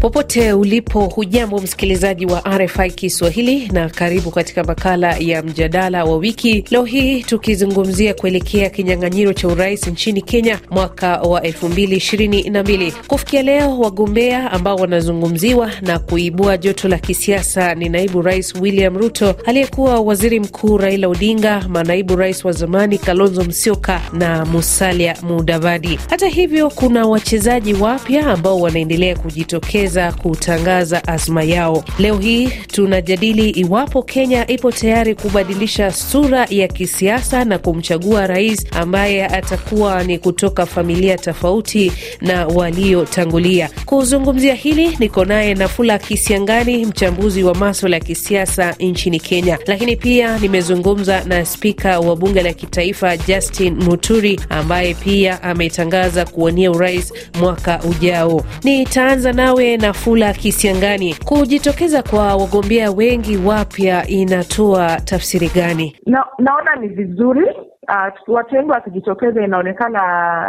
Popote 0.00 0.52
ulipo, 0.52 1.00
hujambo 1.00 1.58
msikilizaji 1.58 2.26
wa 2.26 2.40
RFI 2.58 2.90
Kiswahili 2.90 3.68
na 3.72 3.88
karibu 3.88 4.30
katika 4.30 4.64
makala 4.64 5.16
ya 5.18 5.42
mjadala 5.42 6.04
wa 6.04 6.16
wiki. 6.16 6.64
Leo 6.70 6.84
hii 6.84 7.22
tukizungumzia 7.22 8.14
kuelekea 8.14 8.70
kinyang'anyiro 8.70 9.32
cha 9.32 9.48
urais 9.48 9.86
nchini 9.86 10.22
Kenya 10.22 10.58
mwaka 10.70 11.20
wa 11.20 11.40
2022. 11.40 12.92
Kufikia 13.06 13.42
leo, 13.42 13.78
wagombea 13.78 14.50
ambao 14.52 14.76
wanazungumziwa 14.76 15.70
na 15.82 15.98
kuibua 15.98 16.56
joto 16.56 16.88
la 16.88 16.98
kisiasa 16.98 17.74
ni 17.74 17.88
naibu 17.88 18.22
rais 18.22 18.54
William 18.60 18.96
Ruto, 18.98 19.34
aliyekuwa 19.46 20.00
waziri 20.00 20.40
mkuu 20.40 20.76
Raila 20.78 21.08
Odinga, 21.08 21.64
manaibu 21.68 22.16
rais 22.16 22.44
wa 22.44 22.52
zamani 22.52 22.98
Kalonzo 22.98 23.44
Musyoka 23.44 24.00
na 24.12 24.44
Musalia 24.44 25.16
Mudavadi. 25.22 25.98
Hata 26.10 26.28
hivyo, 26.28 26.70
kuna 26.70 27.06
wachezaji 27.06 27.74
wapya 27.74 28.26
ambao 28.26 28.60
wanaendelea 28.60 29.16
kujitokeza 29.16 29.89
kutangaza 30.22 31.08
azma 31.08 31.42
yao. 31.42 31.84
Leo 31.98 32.18
hii 32.18 32.48
tunajadili 32.72 33.50
iwapo 33.50 34.02
Kenya 34.02 34.46
ipo 34.46 34.72
tayari 34.72 35.14
kubadilisha 35.14 35.92
sura 35.92 36.46
ya 36.50 36.68
kisiasa 36.68 37.44
na 37.44 37.58
kumchagua 37.58 38.26
rais 38.26 38.66
ambaye 38.70 39.26
atakuwa 39.26 40.04
ni 40.04 40.18
kutoka 40.18 40.66
familia 40.66 41.18
tofauti 41.18 41.92
na 42.20 42.46
waliotangulia. 42.46 43.70
Kuzungumzia 43.84 44.54
hili 44.54 44.96
niko 44.98 45.24
naye 45.24 45.54
Nafula 45.54 45.98
Kisiangani, 45.98 46.86
mchambuzi 46.86 47.42
wa 47.42 47.54
maswala 47.54 47.96
ya 47.96 48.02
kisiasa 48.04 48.74
nchini 48.80 49.20
Kenya, 49.20 49.58
lakini 49.66 49.96
pia 49.96 50.38
nimezungumza 50.38 51.24
na 51.24 51.44
spika 51.44 52.00
wa 52.00 52.16
bunge 52.16 52.42
la 52.42 52.52
kitaifa 52.52 53.16
Justin 53.16 53.74
Muturi 53.74 54.40
ambaye 54.48 54.94
pia 54.94 55.42
ametangaza 55.42 56.24
kuwania 56.24 56.70
urais 56.70 57.12
mwaka 57.40 57.80
ujao. 57.82 58.44
Nitaanza 58.64 59.32
nawe 59.32 59.76
Nafula 59.80 60.32
Kisiangani, 60.32 61.14
kujitokeza 61.24 62.02
kwa 62.02 62.36
wagombea 62.36 62.90
wengi 62.90 63.36
wapya 63.36 64.06
inatoa 64.06 65.00
tafsiri 65.00 65.48
gani? 65.54 65.96
Na, 66.06 66.26
naona 66.38 66.76
ni 66.76 66.88
vizuri 66.88 67.44
uh, 67.44 68.34
watu 68.34 68.54
wengi 68.54 68.70
wakijitokeza, 68.70 69.44
inaonekana 69.44 70.00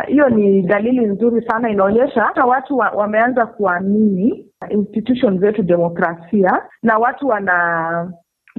hiyo 0.08 0.30
ni 0.30 0.62
dalili 0.62 1.06
nzuri 1.06 1.48
sana, 1.48 1.70
inaonyesha 1.70 2.22
hata 2.24 2.46
watu 2.46 2.78
wa, 2.78 2.90
wameanza 2.90 3.46
kuamini 3.46 4.46
institution 4.70 5.40
zetu 5.40 5.64
demokrasia, 5.64 6.62
na 6.84 6.98
watu 6.98 7.28
wana 7.28 8.14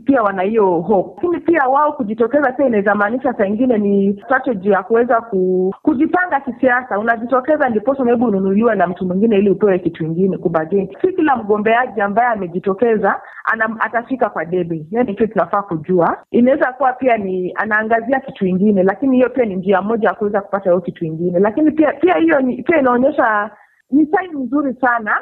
pia 0.05 0.22
wana 0.22 0.42
hiyo 0.42 0.81
hope, 0.81 1.22
lakini 1.33 1.41
pia 1.41 1.69
wao 1.69 1.92
kujitokeza 1.92 2.53
pia 2.53 2.67
inaweza 2.67 2.95
maanisha 2.95 3.33
saa 3.34 3.47
ingine 3.47 3.78
ni 3.78 4.22
strategy 4.25 4.70
ya 4.70 4.83
kuweza 4.83 5.20
ku, 5.20 5.75
kujipanga 5.83 6.41
kisiasa. 6.41 6.98
Unajitokeza 6.98 7.69
ndiposa 7.69 8.05
maybe 8.05 8.25
ununuliwe 8.25 8.75
na 8.75 8.86
mtu 8.86 9.05
mwingine 9.06 9.39
ili 9.39 9.50
upewe 9.50 9.78
kitu 9.78 10.05
ingine 10.05 10.39
kubageni. 10.39 10.97
Si 11.00 11.12
kila 11.12 11.36
mgombeaji 11.36 12.00
ambaye 12.00 12.28
amejitokeza 12.28 13.20
ana, 13.45 13.77
atafika 13.80 14.28
kwa 14.30 14.45
debe, 14.45 14.86
yani 14.91 15.14
kitu 15.14 15.33
tunafaa 15.33 15.62
kujua. 15.62 16.17
Inaweza 16.30 16.73
kuwa 16.73 16.92
pia 16.92 17.17
ni 17.17 17.53
anaangazia 17.56 18.20
kitu 18.20 18.47
ingine, 18.47 18.83
lakini 18.83 19.17
hiyo 19.17 19.28
pia 19.30 19.45
ni 19.45 19.56
njia 19.56 19.83
moja 19.83 20.08
ya 20.08 20.14
kuweza 20.14 20.41
kupata 20.41 20.64
hiyo 20.70 20.80
kitu 20.80 21.05
ingine, 21.05 21.39
lakini 21.39 21.70
pia 21.70 21.92
pia 21.92 22.14
hiyo 22.14 22.36
pia 22.67 22.78
inaonyesha 22.78 23.50
ni 23.91 24.06
saini 24.06 24.42
nzuri 24.42 24.75
sana 24.80 25.17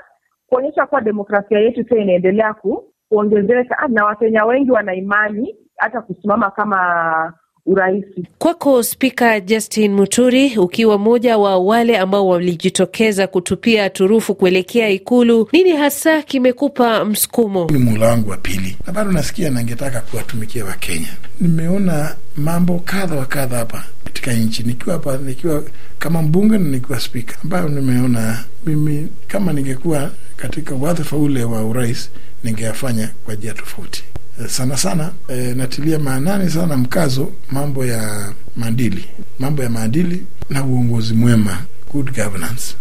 kuonyesha 0.48 0.86
kuwa 0.86 1.01
demokrasia 1.01 1.58
yetu 1.58 1.84
pia 1.84 1.98
inaendelea 1.98 2.55
ku 2.55 2.84
kuongezeka 3.11 3.89
na 3.89 4.05
Wakenya 4.05 4.44
wengi 4.44 4.70
wana 4.70 4.94
imani 4.94 5.55
hata 5.77 6.00
kusimama 6.00 6.50
kama 6.50 7.33
urahisi. 7.67 8.27
Kwako 8.39 8.83
Spika 8.83 9.41
Justin 9.41 9.92
Muturi, 9.92 10.58
ukiwa 10.58 10.98
mmoja 10.98 11.39
wa 11.39 11.58
wale 11.58 11.98
ambao 11.98 12.28
walijitokeza 12.28 13.27
kutupia 13.27 13.91
turufu 13.91 14.34
kuelekea 14.34 14.89
Ikulu, 14.89 15.48
nini 15.52 15.70
hasa 15.77 16.22
kimekupa 16.22 17.05
msukumo? 17.05 17.67
Ni 17.70 17.78
muhula 17.78 18.07
wangu 18.08 18.30
wa 18.30 18.36
pili 18.36 18.77
na 18.86 18.92
bado 18.92 19.12
nasikia 19.12 19.51
nangetaka 19.51 20.01
kuwatumikia 20.01 20.64
Wakenya. 20.64 21.08
Nimeona 21.40 22.17
mambo 22.36 22.79
kadha 22.85 23.17
wa 23.17 23.27
kadha 23.27 23.56
hapa 23.56 23.85
katika 24.05 24.33
nchi, 24.33 24.62
nikiwa 24.62 24.92
hapa, 24.96 25.17
nikiwa 25.17 25.62
kama 25.98 26.23
mbunge 26.23 26.58
na 26.58 26.68
nikiwa 26.68 27.01
spika, 27.01 27.36
ambayo 27.45 27.68
nimeona 27.68 28.45
mimi 28.67 29.08
kama 29.29 29.52
ningekuwa 29.52 30.11
katika 30.36 30.74
wadhifa 30.74 31.17
ule 31.17 31.45
wa 31.45 31.64
urais 31.64 32.11
ningeyafanya 32.45 33.11
kwa 33.24 33.34
njia 33.34 33.55
tofauti 33.55 34.05
sana 34.48 34.77
sana. 34.77 35.11
E, 35.28 35.55
natilia 35.55 35.98
maanani 35.98 36.51
sana 36.51 36.77
mkazo 36.77 37.33
mambo 37.51 37.84
ya 37.84 38.33
maadili, 38.56 39.05
mambo 39.39 39.62
ya 39.62 39.70
maadili 39.70 40.23
na 40.50 40.64
uongozi 40.64 41.14
mwema, 41.14 41.58
good 41.92 42.14
governance, 42.14 42.74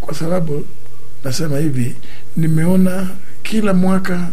kwa 0.00 0.14
sababu 0.14 0.64
nasema 1.24 1.58
hivi, 1.58 1.94
nimeona 2.36 3.08
kila 3.42 3.74
mwaka 3.74 4.28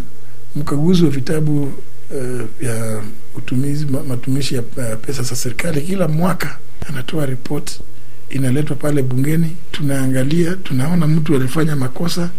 mkaguzi 0.56 1.04
wa 1.04 1.10
vitabu 1.10 1.74
vya 2.60 2.98
uh, 2.98 3.04
utumizi 3.38 3.86
matumishi 3.86 4.56
ya 4.56 4.62
pesa 5.02 5.24
za 5.24 5.36
serikali 5.36 5.82
kila 5.82 6.08
mwaka 6.08 6.58
anatoa 6.90 7.26
ripoti, 7.26 7.80
inaletwa 8.30 8.76
pale 8.76 9.02
bungeni, 9.04 9.58
tunaangalia, 9.72 10.56
tunaona 10.56 11.08
mtu 11.08 11.36
alifanya 11.36 11.76
makosa, 11.76 12.30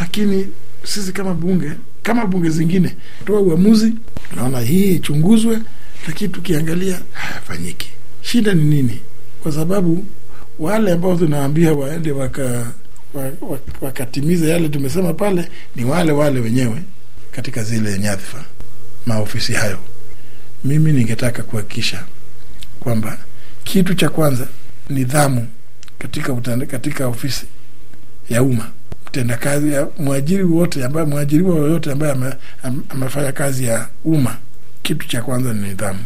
lakini 0.00 0.48
sisi 0.88 1.12
kama 1.12 1.34
bunge 1.34 1.70
kama 2.02 2.26
bunge 2.26 2.50
zingine 2.50 2.96
toa 3.26 3.40
uamuzi, 3.40 3.92
naona 4.36 4.60
hii 4.60 4.94
ichunguzwe, 4.94 5.58
lakini 6.06 6.30
tukiangalia 6.30 7.00
hayafanyiki. 7.12 7.90
Shida 8.22 8.54
ni 8.54 8.62
nini? 8.62 9.00
Kwa 9.42 9.52
sababu 9.52 10.04
wale 10.58 10.92
ambao 10.92 11.16
tunaambia 11.16 11.72
waende 11.72 12.12
waka 12.12 12.66
wakatimiza 13.80 14.44
waka 14.44 14.52
yale 14.54 14.68
tumesema 14.68 15.14
pale 15.14 15.48
ni 15.76 15.84
wale 15.84 16.12
wale 16.12 16.40
wenyewe 16.40 16.82
katika 17.30 17.62
zile 17.64 17.98
nyadhifa 17.98 18.44
maofisi 19.06 19.52
hayo. 19.52 19.78
Mimi 20.64 20.92
ningetaka 20.92 21.42
kuhakikisha 21.42 22.04
kwamba 22.80 23.18
kitu 23.64 23.94
cha 23.94 24.08
kwanza, 24.08 24.48
nidhamu 24.90 25.48
katika 25.98 26.32
utanda, 26.32 26.66
katika 26.66 27.06
ofisi 27.06 27.46
ya 28.30 28.42
umma 28.42 28.70
mtendakazi 29.08 29.72
ya 29.72 29.88
mwajiri 29.98 30.42
wote 30.44 30.84
ambaye 30.84 31.06
mwajiriwa 31.06 31.56
yoyote 31.56 31.92
ambaye 31.92 32.16
amefanya 32.90 33.32
kazi 33.32 33.64
ya 33.64 33.88
umma, 34.04 34.36
kitu 34.82 35.08
cha 35.08 35.22
kwanza 35.22 35.52
ni 35.54 35.68
nidhamu. 35.68 36.04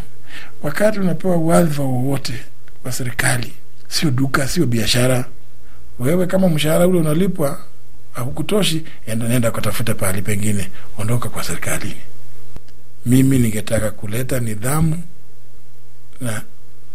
Wakati 0.63 1.01
unapewa 1.01 1.37
wadhifa 1.37 1.83
wowote 1.83 2.33
wa 2.85 2.93
serikali, 2.93 3.53
sio 3.89 4.11
duka, 4.11 4.49
sio 4.49 4.67
biashara. 4.67 5.25
Wewe 5.99 6.27
kama 6.27 6.49
mshahara 6.49 6.87
ule 6.87 6.99
unalipwa 6.99 7.59
haukutoshi, 8.13 8.85
enda 9.07 9.29
nenda 9.29 9.51
ukatafuta 9.51 9.95
pahali 9.95 10.23
pengine, 10.23 10.71
ondoka 10.99 11.29
kwa 11.29 11.45
serikali. 11.45 11.97
Mimi 13.07 13.39
ningetaka 13.39 13.91
kuleta 13.91 14.41
nidhamu 14.41 15.03
na 16.21 16.43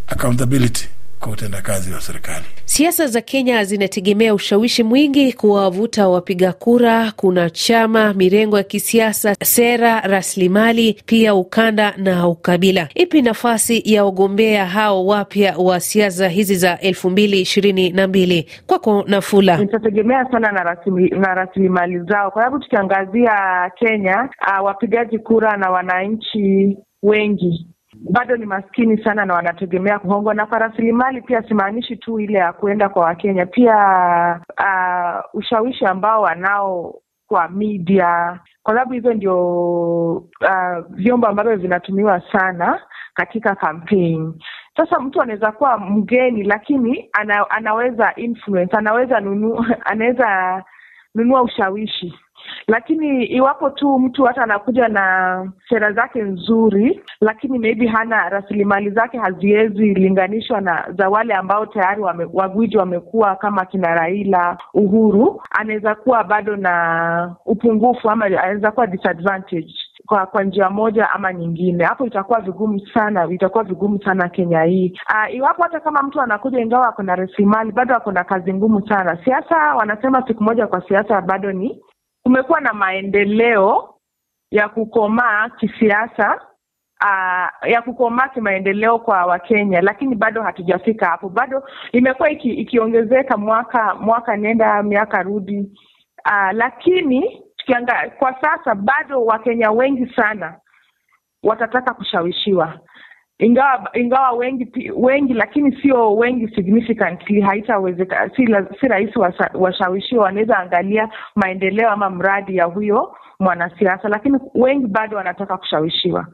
accountability 0.08 0.88
kwa 1.20 1.32
utendakazi 1.32 1.94
wa 1.94 2.02
serikali. 2.02 2.46
Siasa 2.66 3.08
za 3.08 3.22
Kenya 3.22 3.64
zinategemea 3.64 4.34
ushawishi 4.34 4.84
mwingi 4.84 5.34
kuwavuta 5.34 6.08
wapiga 6.08 6.54
kura. 6.54 7.12
Kuna 7.16 7.50
chama, 7.50 8.14
mirengo 8.14 8.58
ya 8.58 8.64
kisiasa, 8.64 9.36
sera, 9.44 10.00
rasilimali, 10.02 11.02
pia 11.06 11.36
ukanda 11.36 11.94
na 11.98 12.28
ukabila. 12.28 12.88
Ipi 12.96 13.22
nafasi 13.22 13.82
ya 13.94 14.06
wagombea 14.06 14.66
hao 14.66 15.06
wapya 15.06 15.58
wa 15.58 15.80
siasa 15.80 16.28
hizi 16.30 16.56
za 16.56 16.80
elfu 16.80 17.10
mbili 17.10 17.42
ishirini 17.42 17.90
na 17.90 18.08
mbili? 18.08 18.50
Kwako 18.68 19.04
Nafula. 19.08 19.62
Itategemea 19.62 20.26
sana 20.32 20.52
na 20.52 20.64
rasili, 20.64 21.10
rasilimali 21.10 22.00
zao, 22.00 22.32
kwa 22.32 22.42
sababu 22.44 22.64
tukiangazia 22.64 23.36
Kenya, 23.80 24.30
uh, 24.60 24.66
wapigaji 24.66 25.20
kura 25.20 25.58
na 25.58 25.70
wananchi 25.70 26.78
wengi 27.04 27.68
bado 28.10 28.38
ni 28.38 28.46
maskini 28.46 29.04
sana 29.04 29.26
na 29.26 29.34
wanategemea 29.34 30.00
kuhongwa 30.00 30.34
na 30.34 30.46
kwa 30.46 30.60
rasilimali. 30.60 31.22
Pia 31.22 31.44
simaanishi 31.44 31.96
tu 31.96 32.20
ile 32.20 32.40
ya 32.40 32.54
kuenda 32.54 32.90
kwa 32.90 33.04
Wakenya, 33.06 33.46
pia 33.46 33.76
uh, 34.60 35.40
ushawishi 35.40 35.86
ambao 35.86 36.22
wanao 36.22 36.96
kwa 37.28 37.50
media, 37.50 38.40
kwa 38.64 38.74
sababu 38.74 38.94
hivyo 38.94 39.14
ndio 39.14 39.38
uh, 40.14 40.86
vyombo 40.90 41.28
ambavyo 41.28 41.56
vinatumiwa 41.58 42.22
sana 42.32 42.82
katika 43.14 43.56
kampeni. 43.56 44.34
Sasa 44.78 45.00
mtu 45.00 45.22
anaweza 45.22 45.52
kuwa 45.52 45.78
mgeni, 45.80 46.44
lakini 46.44 47.10
ana, 47.14 47.50
anaweza 47.50 48.16
influence, 48.16 48.78
anaweza 48.78 49.20
nunu, 49.20 49.66
anaweza 49.92 50.64
nunua 51.16 51.42
ushawishi 51.42 52.14
lakini 52.68 53.26
iwapo 53.26 53.70
tu 53.70 54.00
mtu 54.00 54.24
hata 54.24 54.44
anakuja 54.44 54.88
na 54.88 55.52
sera 55.70 55.92
zake 55.92 56.22
nzuri, 56.22 57.02
lakini 57.22 57.60
maybe 57.60 57.88
hana 57.88 58.30
rasilimali 58.30 58.90
zake 58.90 59.18
haziwezi 59.18 59.94
linganishwa 59.94 60.62
na 60.62 60.86
za 60.98 61.10
wale 61.10 61.34
ambao 61.34 61.66
tayari 61.66 62.02
wame, 62.02 62.28
wagwiji 62.34 62.78
wamekuwa 62.78 63.36
kama 63.36 63.66
kina 63.66 63.96
Raila, 63.96 64.58
Uhuru, 64.74 65.42
anaweza 65.60 65.96
kuwa 65.96 66.24
bado 66.24 66.56
na 66.56 67.36
upungufu 67.46 68.10
ama 68.10 68.26
anaweza 68.26 68.72
kuwa 68.72 68.88
disadvantage 68.88 69.74
kwa 70.06 70.26
kwa 70.26 70.44
njia 70.44 70.70
moja 70.70 71.10
ama 71.12 71.34
nyingine, 71.34 71.84
hapo 71.84 72.06
itakuwa 72.06 72.42
vigumu 72.42 72.80
sana, 72.94 73.28
itakuwa 73.32 73.64
vigumu 73.64 74.00
sana 74.04 74.30
Kenya 74.30 74.64
hii. 74.64 74.94
Uh, 75.10 75.36
iwapo 75.36 75.64
hata 75.64 75.80
kama 75.80 76.02
mtu 76.04 76.22
anakuja 76.22 76.60
ingawa 76.60 76.88
ako 76.88 77.04
na 77.04 77.16
rasilimali, 77.16 77.72
bado 77.72 77.96
ako 77.96 78.12
na 78.12 78.24
kazi 78.24 78.54
ngumu 78.54 78.88
sana. 78.88 79.18
Siasa 79.26 79.76
wanasema 79.76 80.24
siku 80.28 80.44
moja 80.44 80.68
kwa 80.68 80.82
siasa 80.88 81.22
bado 81.22 81.52
ni 81.52 81.82
kumekuwa 82.28 82.62
na 82.62 82.74
maendeleo 82.74 83.96
ya 84.52 84.70
kukomaa 84.70 85.50
kisiasa 85.50 86.42
uh, 87.04 87.70
ya 87.70 87.82
kukomaa 87.82 88.28
kimaendeleo 88.28 89.00
kwa 89.00 89.26
Wakenya, 89.26 89.82
lakini 89.82 90.16
bado 90.16 90.42
hatujafika 90.44 91.06
hapo. 91.10 91.30
Bado 91.30 91.64
imekuwa 91.92 92.30
iki, 92.30 92.50
ikiongezeka 92.54 93.38
mwaka 93.38 93.96
mwaka 93.96 94.38
nenda 94.38 94.84
miaka 94.84 95.24
rudi, 95.24 95.60
uh, 96.26 96.52
lakini 96.52 97.44
tukianga, 97.58 98.12
kwa 98.20 98.42
sasa 98.42 98.76
bado 98.76 99.26
Wakenya 99.26 99.72
wengi 99.72 100.14
sana 100.16 100.56
watataka 101.44 101.94
kushawishiwa 101.94 102.80
ingawa 103.40 103.90
ingawa 103.94 104.32
wengi 104.32 104.92
wengi 104.96 105.34
lakini 105.34 105.76
sio 105.82 106.16
wengi 106.16 106.48
significantly, 106.48 107.42
haitawezeka 107.42 108.30
si, 108.36 108.46
si 108.82 108.88
rahisi 108.88 109.20
washawishiwa. 109.54 110.24
Wanaweza 110.24 110.58
angalia 110.58 111.10
maendeleo 111.36 111.90
ama 111.90 112.10
mradi 112.10 112.56
ya 112.58 112.66
huyo 112.66 113.16
mwanasiasa, 113.40 114.10
lakini 114.10 114.40
wengi 114.56 114.88
bado 114.88 115.18
wanataka 115.18 115.58
kushawishiwa, 115.58 116.28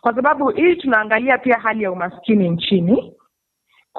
kwa 0.00 0.14
sababu 0.14 0.48
hii 0.48 0.76
tunaangalia 0.76 1.38
pia 1.38 1.58
hali 1.58 1.82
ya 1.84 1.92
umaskini 1.92 2.50
nchini 2.50 3.12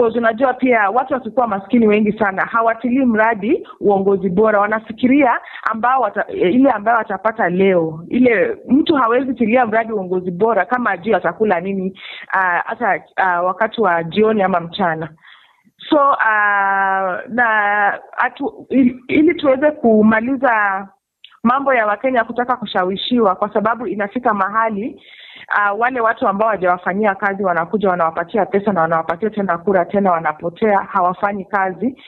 Cause 0.01 0.17
unajua 0.19 0.53
pia 0.53 0.89
watu 0.89 1.13
wakikuwa 1.13 1.47
maskini 1.47 1.87
wengi 1.87 2.11
sana 2.19 2.45
hawatilii 2.45 3.05
mradi 3.05 3.67
uongozi 3.79 4.29
bora, 4.29 4.59
wanafikiria 4.59 5.39
ambao 5.71 6.01
wata, 6.01 6.27
ile 6.27 6.71
ambayo 6.71 6.97
watapata 6.97 7.49
leo. 7.49 8.05
Ile 8.09 8.57
mtu 8.67 8.95
hawezi 8.95 9.33
tilia 9.33 9.65
mradi 9.65 9.93
uongozi 9.93 10.31
bora 10.31 10.65
kama 10.65 10.89
ajui 10.91 11.13
atakula 11.13 11.59
nini 11.59 11.99
hata 12.65 13.03
wakati 13.43 13.81
wa 13.81 14.03
jioni 14.03 14.41
ama 14.41 14.59
mchana. 14.59 15.09
So 15.89 16.09
uh, 16.09 17.29
na 17.33 17.99
atu, 18.17 18.65
ili 19.07 19.33
tuweze 19.35 19.71
kumaliza 19.71 20.87
mambo 21.43 21.73
ya 21.73 21.85
Wakenya 21.85 22.23
kutaka 22.23 22.55
kushawishiwa, 22.55 23.35
kwa 23.35 23.53
sababu 23.53 23.87
inafika 23.87 24.33
mahali 24.33 25.01
uh, 25.49 25.79
wale 25.79 26.01
watu 26.01 26.27
ambao 26.27 26.47
hawajawafanyia 26.47 27.15
kazi 27.15 27.43
wanakuja 27.43 27.89
wanawapatia 27.89 28.45
pesa 28.45 28.73
na 28.73 28.81
wanawapatia 28.81 29.29
tena 29.29 29.57
kura, 29.57 29.85
tena 29.85 30.11
wanapotea, 30.11 30.79
hawafanyi 30.79 31.45
kazi. 31.45 32.01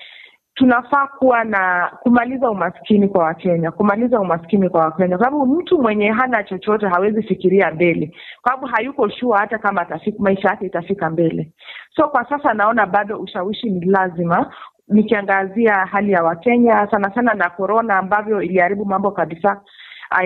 Tunafaa 0.56 1.08
kuwa 1.08 1.44
na 1.44 1.92
kumaliza 2.02 2.50
umaskini 2.52 3.08
kwa 3.08 3.24
Wakenya, 3.24 3.72
kumaliza 3.72 4.20
umaskini 4.20 4.70
kwa 4.70 4.82
Wakenya, 4.82 5.18
kwa 5.18 5.26
sababu 5.26 5.46
mtu 5.46 5.82
mwenye 5.82 6.12
hana 6.12 6.44
chochote 6.44 6.88
hawezi 6.88 7.24
fikiria 7.24 7.72
mbele, 7.72 8.12
kwa 8.42 8.52
sababu 8.52 8.68
hayuko 8.68 9.10
shua 9.10 9.40
hata 9.40 9.58
kama 9.58 9.82
atafika, 9.82 10.18
maisha 10.20 10.50
yake 10.50 10.66
itafika 10.66 11.10
mbele. 11.10 11.52
So 11.96 12.08
kwa 12.08 12.30
sasa 12.30 12.54
naona 12.54 12.86
bado 12.86 13.20
ushawishi 13.20 13.70
ni 13.70 13.86
lazima 13.86 14.54
nikiangazia 14.88 15.74
hali 15.74 16.12
ya 16.12 16.24
Wakenya 16.24 16.88
sana 16.92 17.12
sana 17.16 17.34
na 17.34 17.50
korona 17.50 17.98
ambavyo 17.98 18.42
iliharibu 18.42 18.86
mambo 18.86 19.12
kabisa, 19.12 19.62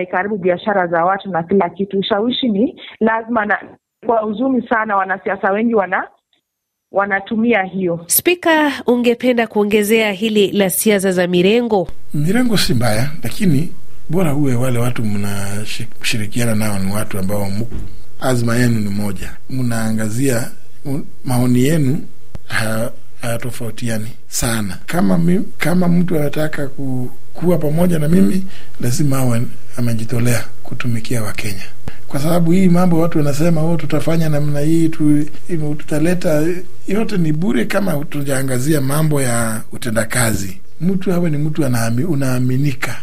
ikaharibu 0.02 0.38
biashara 0.38 0.86
za 0.86 1.04
watu 1.04 1.30
na 1.30 1.42
kila 1.42 1.68
kitu. 1.70 1.98
Ushawishi 1.98 2.48
ni 2.48 2.80
lazima, 3.00 3.46
na 3.46 3.58
kwa 4.06 4.20
huzuni 4.20 4.68
sana 4.68 4.96
wanasiasa 4.96 5.52
wengi 5.52 5.74
wana 5.74 6.08
wanatumia 6.92 7.62
hiyo. 7.62 8.04
Spika, 8.06 8.72
ungependa 8.86 9.46
kuongezea 9.46 10.12
hili 10.12 10.50
la 10.52 10.70
siasa 10.70 11.12
za 11.12 11.26
mirengo? 11.26 11.88
Mirengo 12.14 12.56
si 12.56 12.74
mbaya, 12.74 13.10
lakini 13.22 13.74
bora 14.08 14.30
huwe 14.30 14.54
wale 14.54 14.78
watu 14.78 15.02
mnashirikiana 15.04 16.54
nao 16.54 16.78
ni 16.78 16.92
watu 16.92 17.18
ambao 17.18 17.48
azma 18.20 18.56
yenu 18.56 18.80
ni 18.80 18.88
moja, 18.88 19.36
mnaangazia 19.50 20.50
maoni 21.24 21.64
yenu 21.64 21.98
ha, 22.46 22.90
hayatofautiani 23.22 24.08
sana. 24.28 24.78
Kama 24.86 25.18
mi, 25.18 25.40
kama 25.58 25.88
mtu 25.88 26.16
anataka 26.16 26.68
ku, 26.68 27.10
kuwa 27.34 27.58
pamoja 27.58 27.98
na 27.98 28.08
mimi, 28.08 28.46
lazima 28.80 29.18
awe 29.18 29.42
amejitolea 29.82 30.44
kutumikia 30.62 31.22
Wakenya, 31.22 31.64
kwa 32.08 32.20
sababu 32.20 32.52
hii 32.52 32.68
mambo 32.68 33.00
watu 33.00 33.18
wanasema 33.18 33.62
o, 33.62 33.76
tutafanya 33.76 34.28
namna 34.28 34.60
hii 34.60 34.88
tu, 34.88 35.24
tutaleta 35.78 36.46
yote 36.88 37.16
ni 37.18 37.32
bure 37.32 37.64
kama 37.64 38.04
tujaangazia 38.04 38.80
mambo 38.80 39.22
ya 39.22 39.62
utendakazi. 39.72 40.60
Mtu 40.80 41.12
awe 41.12 41.30
ni 41.30 41.38
mtu 41.38 41.64
anaami, 41.66 42.04
unaaminika 42.04 42.96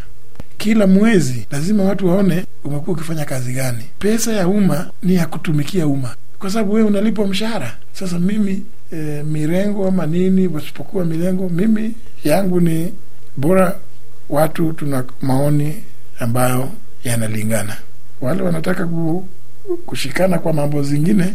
kila 0.57 0.87
mwezi 0.87 1.47
lazima 1.51 1.83
watu 1.83 2.07
waone 2.07 2.45
umekuwa 2.63 2.97
ukifanya 2.97 3.25
kazi 3.25 3.53
gani. 3.53 3.83
Pesa 3.99 4.33
ya 4.33 4.47
umma 4.47 4.89
ni 5.03 5.15
ya 5.15 5.25
kutumikia 5.25 5.87
umma, 5.87 6.15
kwa 6.39 6.49
sababu 6.49 6.73
wewe 6.73 6.87
unalipwa 6.87 7.27
mshahara. 7.27 7.77
Sasa 7.93 8.19
mimi 8.19 8.63
e, 8.93 9.23
mirengo 9.23 9.87
ama 9.87 10.05
nini, 10.05 10.47
wasipokuwa 10.47 11.05
mirengo, 11.05 11.49
mimi 11.49 11.91
yangu 12.23 12.61
ni 12.61 12.93
bora 13.37 13.75
watu 14.29 14.73
tuna 14.73 15.03
maoni 15.21 15.75
ambayo 16.19 16.71
yanalingana. 17.03 17.77
Wale 18.21 18.43
wanataka 18.43 18.87
kushikana 19.85 20.39
kwa 20.39 20.53
mambo 20.53 20.83
zingine 20.83 21.33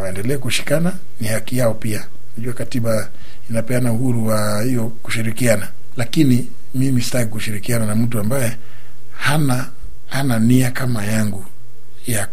waendelee 0.00 0.36
kushikana, 0.36 0.92
ni 1.20 1.28
haki 1.28 1.58
yao 1.58 1.74
pia. 1.74 2.06
Najua 2.36 2.52
katiba 2.52 3.08
inapeana 3.50 3.92
uhuru 3.92 4.26
wa 4.26 4.62
hiyo 4.62 4.88
kushirikiana, 4.88 5.68
lakini 5.96 6.48
mimi 6.74 7.02
sitaki 7.02 7.30
kushirikiana 7.30 7.86
na 7.86 7.94
mtu 7.94 8.20
ambaye 8.20 8.56
hana 9.16 9.70
hana 10.06 10.38
nia 10.38 10.70
kama 10.70 11.04
yangu 11.04 11.44
ya 12.06 12.28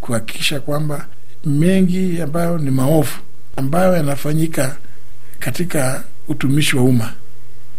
kuhakikisha 0.00 0.60
kwamba 0.60 1.06
mengi 1.44 2.20
ambayo 2.22 2.58
ni 2.58 2.70
maovu 2.70 3.18
ambayo 3.56 3.96
yanafanyika 3.96 4.76
katika 5.38 6.04
utumishi 6.28 6.76
wa 6.76 6.82
umma 6.82 7.12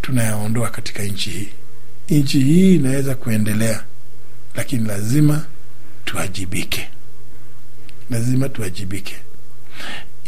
tunayaondoa 0.01 0.69
katika 0.69 1.03
nchi 1.03 1.29
hii. 1.29 1.49
Nchi 2.09 2.39
hii 2.39 2.75
inaweza 2.75 3.15
kuendelea, 3.15 3.83
lakini 4.55 4.87
lazima 4.87 5.45
tuwajibike, 6.05 6.87
lazima 8.09 8.49
tuwajibike. 8.49 9.15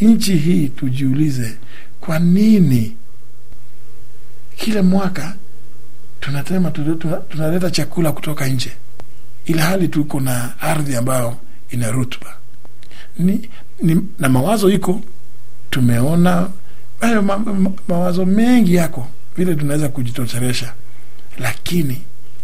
Nchi 0.01 0.35
hii 0.37 0.67
tujiulize, 0.69 1.57
kwa 2.01 2.19
nini 2.19 2.95
kila 4.57 4.83
mwaka 4.83 5.35
tunatema 6.19 6.71
tunaleta 7.29 7.71
chakula 7.71 8.11
kutoka 8.11 8.47
nje, 8.47 8.71
ila 9.45 9.63
hali 9.63 9.87
tuko 9.87 10.19
na 10.19 10.61
ardhi 10.61 10.95
ambayo 10.95 11.37
ina 11.69 11.91
rutuba? 11.91 12.37
Ni, 13.19 13.49
ni, 13.81 14.01
na 14.19 14.29
mawazo 14.29 14.69
iko, 14.69 15.01
tumeona 15.69 16.49
hayo 16.99 17.21
ma, 17.21 17.37
ma, 17.37 17.71
mawazo 17.87 18.25
mengi 18.25 18.75
yako 18.75 19.07
vile 19.37 19.55
tunaweza 19.55 19.89
kujitoshelesha, 19.89 20.73
lakini 21.41 21.97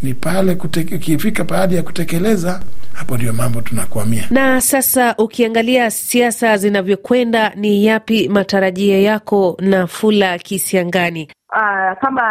ni 0.03 0.13
pale 0.13 0.51
ukifika 0.95 1.43
pahali 1.43 1.75
ya 1.75 1.83
kutekeleza, 1.83 2.59
hapo 2.93 3.17
ndio 3.17 3.33
mambo 3.33 3.61
tunakwamia. 3.61 4.23
Na 4.29 4.61
sasa 4.61 5.15
ukiangalia 5.17 5.91
siasa 5.91 6.57
zinavyokwenda, 6.57 7.51
ni 7.55 7.85
yapi 7.85 8.29
matarajio 8.29 9.01
yako 9.01 9.57
Nafula 9.61 10.37
Kisiangani? 10.37 11.29
Uh, 11.51 11.99
kama 12.01 12.21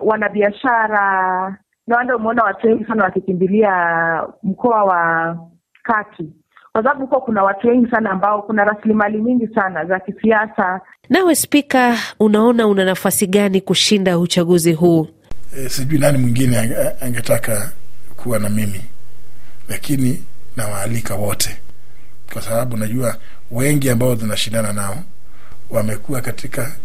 wanabiashara 0.00 1.56
nawanda, 1.86 2.16
umeona 2.16 2.42
watu 2.44 2.66
wengi 2.66 2.84
sana 2.84 3.04
wakikimbilia 3.04 3.72
mkoa 4.42 4.84
wa 4.84 5.36
kati 5.82 6.28
kwa 6.72 6.82
sababu 6.82 7.00
huko 7.00 7.20
kuna 7.20 7.42
watu 7.42 7.68
wengi 7.68 7.90
sana 7.90 8.10
ambao 8.10 8.42
kuna 8.42 8.64
rasilimali 8.64 9.22
nyingi 9.22 9.48
sana 9.54 9.84
za 9.84 10.00
kisiasa. 10.00 10.80
Nawe 11.10 11.34
Spika, 11.34 11.94
unaona 12.20 12.66
una 12.66 12.84
nafasi 12.84 13.26
gani 13.26 13.60
kushinda 13.60 14.18
uchaguzi 14.18 14.72
huu? 14.72 15.06
E, 15.56 15.68
sijui 15.68 15.98
nani 15.98 16.18
mwingine 16.18 16.58
angetaka 17.00 17.72
kuwa 18.16 18.38
na 18.38 18.48
mimi, 18.48 18.80
lakini 19.68 20.24
nawaalika 20.56 21.14
wote, 21.14 21.56
kwa 22.32 22.42
sababu 22.42 22.76
najua 22.76 23.16
wengi 23.50 23.90
ambao 23.90 24.16
tunashindana 24.16 24.72
nao 24.72 25.02
wamekuwa 25.70 26.20
katika 26.20 26.76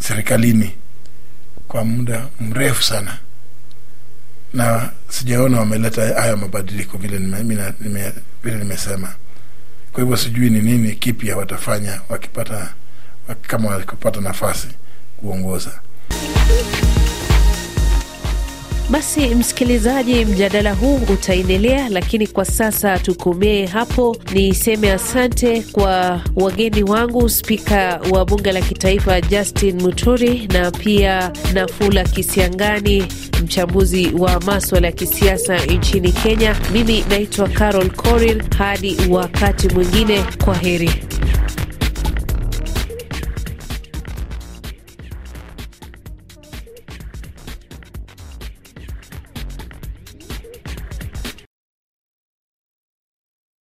serikalini 0.00 0.74
kwa 1.68 1.84
muda 1.84 2.26
mrefu 2.40 2.82
sana 2.82 3.18
na 4.52 4.90
sijaona 5.08 5.58
wameleta 5.60 6.02
haya 6.20 6.36
mabadiliko 6.36 6.98
vile 6.98 7.18
nime, 7.18 7.72
nime, 7.80 8.12
nimesema. 8.44 9.14
Kwa 9.92 10.02
hivyo 10.02 10.16
sijui 10.16 10.50
ni 10.50 10.60
nini 10.60 10.94
kipya 10.96 11.36
watafanya 11.36 12.00
wakipata 12.08 12.74
kama 13.46 13.70
wakipata 13.70 14.20
nafasi 14.20 14.68
kuongoza. 15.16 15.80
Basi 18.90 19.34
msikilizaji, 19.34 20.24
mjadala 20.24 20.72
huu 20.72 20.96
utaendelea, 21.12 21.88
lakini 21.88 22.26
kwa 22.26 22.44
sasa 22.44 22.98
tukomee 22.98 23.66
hapo. 23.66 24.16
Niseme 24.34 24.92
asante 24.92 25.62
kwa 25.72 26.20
wageni 26.36 26.82
wangu, 26.82 27.28
spika 27.28 28.00
wa 28.10 28.24
bunge 28.24 28.52
la 28.52 28.60
kitaifa 28.60 29.20
Justin 29.20 29.82
Muturi 29.82 30.48
na 30.52 30.70
pia 30.70 31.32
Nafula 31.54 32.04
Kisiangani, 32.04 33.04
mchambuzi 33.42 34.12
wa 34.18 34.40
maswala 34.40 34.86
ya 34.86 34.92
kisiasa 34.92 35.56
nchini 35.66 36.12
Kenya. 36.12 36.56
Mimi 36.72 37.04
naitwa 37.10 37.48
Carol 37.48 37.90
Korir. 37.90 38.44
Hadi 38.58 38.96
wakati 39.10 39.68
mwingine, 39.68 40.24
kwa 40.44 40.54
heri. 40.54 40.90